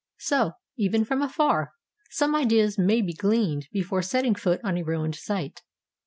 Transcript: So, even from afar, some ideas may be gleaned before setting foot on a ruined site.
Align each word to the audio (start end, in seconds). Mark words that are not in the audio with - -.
So, 0.17 0.53
even 0.79 1.05
from 1.05 1.21
afar, 1.21 1.73
some 2.09 2.33
ideas 2.33 2.75
may 2.75 3.03
be 3.03 3.13
gleaned 3.13 3.67
before 3.71 4.01
setting 4.01 4.33
foot 4.33 4.59
on 4.63 4.75
a 4.79 4.83
ruined 4.83 5.13
site. 5.13 5.61